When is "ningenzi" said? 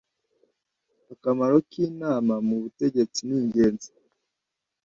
3.27-3.89